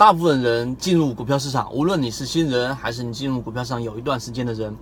[0.00, 4.74] 大部分人进入股票市场，无论你是新人还是你进入股票上有一段时间的人，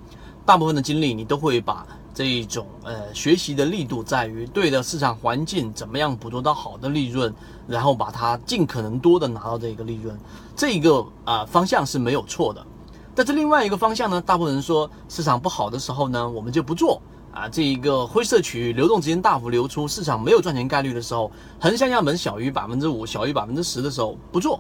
[0.46, 7.34] 大部分的精力你都会把这一种呃学习的力度在于对的市场环境怎么样捕捉到好的利润，
[7.66, 10.16] 然后把它尽可能多的拿到这个利润，
[10.54, 12.64] 这一个啊方向是没有错的。
[13.12, 17.02] 但是另外一个方向呢，大部分人说市场不好的时候呢，我们就不做。
[17.30, 24.58] 啊，这一个灰色区域流动资金大幅流出，市场没有赚钱概率的时候，横向样本小于百分之五、小于百分之十的时候不做，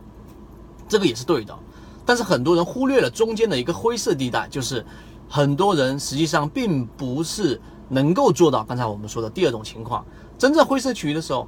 [0.88, 1.56] 这个也是对的。
[2.04, 4.84] 但是很多人忽略了中间的一个灰色地带，就是
[5.28, 10.04] 很多人实际上并不是能够做到刚才我们说的第二种情况。
[10.38, 11.46] 真正灰色区域的时候，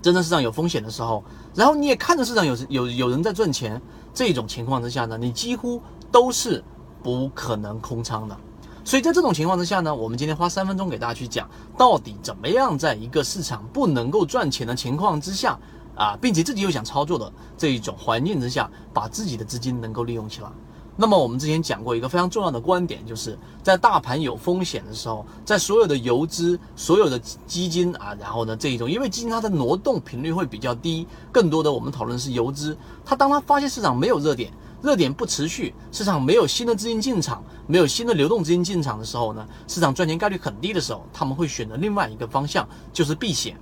[0.00, 3.80] 真正市场有风险的时候，然后你也看着市场有有有人在赚钱，
[4.14, 6.62] 这种情况之下呢，你几乎都是
[7.02, 8.36] 不可能空仓的。
[8.84, 15.58] 所以在这种情况之下呢，我们今天花三分钟给大家去讲，到底怎么样在一个市场不能够赚钱的情况之下，
[15.94, 20.48] 啊，并且自己又想操作的这一种环境之下，把自己的资金能够利用起来。
[20.94, 34.52] 那么我们之前讲过一个非常重要的观点，就是在大盘有风险的时候，在所有的游资、所有的基金啊，然后呢这一种，因为基金它的挪动频率会比较低，更多的我们讨论是游资，它当它发现市场没有热点。
[34.82, 43.56] 热点不持续，市场没有新的资金进场，没有新的流动资金进场的时候呢，市场赚钱概率很低的时候，他们会选择另外一个方向，就是避险。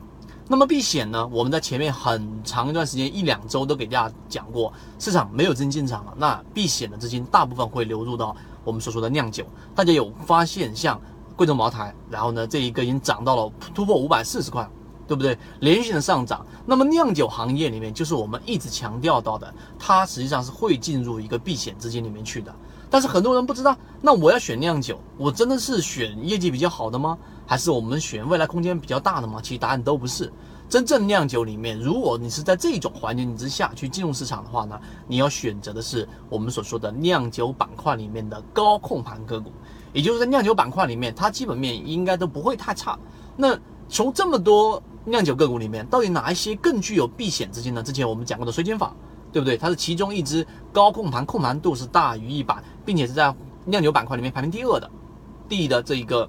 [0.50, 8.34] 那么避险呢，我们在前面很长一段时间，一两周都给大家讲过，市场没有资金进场了，那避险的资金大部分会流入到
[8.64, 9.46] 我们所说的酿酒。
[9.76, 11.00] 大家有发现，像
[11.36, 14.68] 贵州茅台，然后呢，这一个已经涨到了突破五百四十块。
[15.06, 15.36] 对不对？
[15.58, 22.54] 连续的上涨，那么酿酒行业里面就是我们一直强调到的，它实际上是会进入一个避险资金里面去的。
[22.88, 27.18] 但是很多人不知道，那我要选酿酒，我真的是选业绩比较好的吗？
[27.50, 29.40] 还是我们选未来空间比较大的吗？
[29.42, 30.32] 其实答案都不是。
[30.68, 39.50] 真正酿酒里面，如果你是在这种环境之下去进入市场的话呢，你要选择的是我们所说的酿酒板块里面的高控盘个股，
[39.92, 42.96] 也就是在酿酒板块里面，它基本面应该都不会太差。
[43.36, 43.58] 那
[43.88, 44.80] 从这么多。
[45.06, 47.82] 酿酒个股里面到底哪一些更具有避险资金呢？
[47.82, 48.94] 之前我们讲过的水井坊，
[49.32, 49.56] 对不对？
[49.56, 53.34] 它是其中一只高控盘，控盘度是大于一百，并且是在
[53.64, 54.88] 酿酒板块里面排名第二的，
[55.48, 56.28] 第一的这一个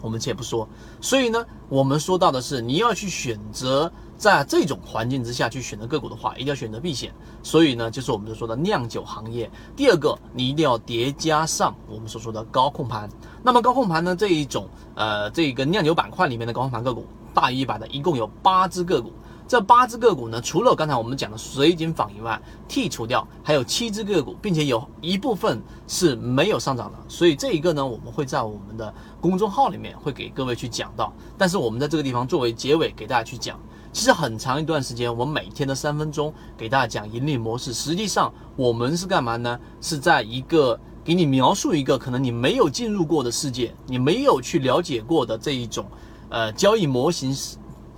[0.00, 0.68] 我们且不说。
[1.00, 7.12] 所以呢，我们说到的是你要去选择在这种环境之下去选择个股的话，一定要选择避险。
[7.42, 9.50] 所以呢，就是我们所说的酿酒行业。
[9.76, 13.08] 第二个，你一定要叠加上我们所说的高控盘。
[13.42, 17.06] 那么高控盘呢，这一种呃，这个酿酒板块里面的高控盘个股。
[17.34, 19.12] 大于一百的一共有八只个股，
[19.48, 22.38] 这八只个股呢，除了刚才我们讲的水井坊以外，
[22.68, 28.92] 剔除掉还有七只个股，并且有一部分是没有上涨的，所以这一个呢，我们会在我们的
[29.22, 31.10] 公众号里面会给各位去讲到。
[31.38, 33.58] 但是我们在这个地方作为结尾给大家去讲，
[33.90, 39.58] 其实很长一段时间，我们每天的三分钟给大家讲盈利模式，实际上我们是干嘛呢？
[39.80, 45.86] 是在一个给你描述一个可能你没有进入过的世界，你没有去了解过的这一种。
[46.30, 47.34] 呃，交易模型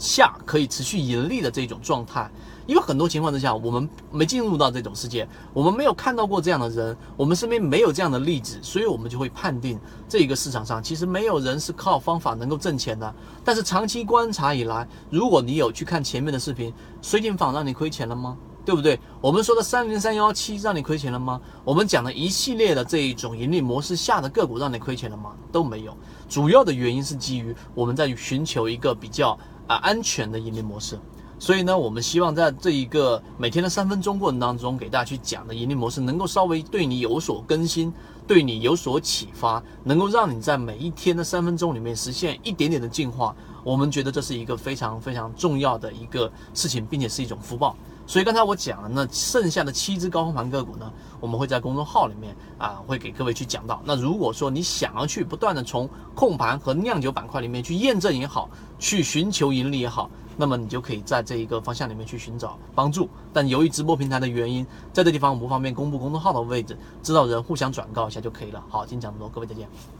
[0.01, 2.29] 下可以持续盈利的这种状态，
[2.67, 9.79] 因为很多情况之下，我们没进入到这种世界，我们没有看到过这样的人，我们身边没有这样的例子，所以我们就会判定
[10.09, 13.15] 这个市场上其实没有人是靠方法能够挣钱的。
[13.45, 16.73] 但是长期观察以来，如果你有去看前面的视频，
[17.03, 18.39] 水井坊让你亏钱了吗？
[18.65, 18.99] 对不对？
[19.21, 21.41] 我们说的三零三幺七让你亏钱了吗？
[21.65, 25.33] 我们讲的一系列的这一种盈利模式下的个股让你亏钱了吗？
[25.51, 25.97] 都没有。
[26.29, 30.99] 主要的原因是基于我们在寻求一个比较啊安全的盈利模式。
[31.39, 37.91] 所以呢，我们希望在这一个每天的三分钟过程当中，给大家去讲的盈利模式，能够稍微对你有所更新，
[38.27, 43.35] 对你有所启发，能够让你在每一天的三分钟里面实现一点点的进化。
[43.63, 47.77] 我们觉得这是一个非常非常重要的一个事情，并且是一种福报。
[48.07, 53.81] 所以刚才我讲了，那剩下的七只高空盘个股呢，我们会在公众号里面啊，会给各位去讲到。
[53.85, 58.51] 那如果说你想要去不断的从控盘和酿酒板块里面去验证也好，
[58.81, 63.09] 去寻求盈利也好，那么你就可以在这一个方向里面去寻找帮助。
[63.33, 68.61] 但由于直播平台的原因，在这地方我不方便公布公众号的位置，知道人互相转告一下就可以了。
[68.69, 70.00] 好，今天讲这么多，各位再见。